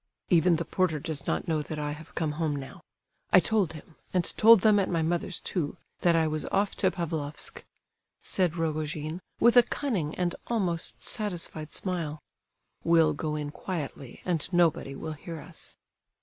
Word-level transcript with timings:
"Even 0.29 0.55
the 0.55 0.65
porter 0.65 0.97
does 0.99 1.27
not 1.27 1.47
know 1.47 1.61
that 1.61 1.77
I 1.77 1.91
have 1.91 2.15
come 2.15 2.31
home 2.31 2.55
now. 2.55 2.81
I 3.31 3.39
told 3.39 3.73
him, 3.73 3.97
and 4.11 4.23
told 4.35 4.61
them 4.61 4.79
at 4.79 4.89
my 4.89 5.03
mother's 5.03 5.39
too, 5.39 5.77
that 5.99 6.15
I 6.15 6.25
was 6.25 6.43
off 6.47 6.75
to 6.77 6.89
Pavlofsk," 6.89 7.63
said 8.23 8.57
Rogojin, 8.57 9.21
with 9.39 9.55
a 9.57 9.61
cunning 9.61 10.15
and 10.15 10.33
almost 10.47 11.03
satisfied 11.05 11.75
smile. 11.75 12.19
"We'll 12.83 13.13
go 13.13 13.35
in 13.35 13.51
quietly 13.51 14.21
and 14.25 14.51
nobody 14.51 14.95
will 14.95 15.13
hear 15.13 15.39
us." 15.39 15.77